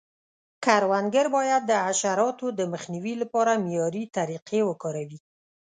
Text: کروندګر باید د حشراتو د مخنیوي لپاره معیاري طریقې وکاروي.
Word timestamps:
کروندګر 0.65 1.25
باید 1.37 1.61
د 1.65 1.71
حشراتو 1.85 2.47
د 2.59 2.59
مخنیوي 2.73 3.13
لپاره 3.21 3.51
معیاري 3.63 4.03
طریقې 4.17 4.61
وکاروي. 4.69 5.19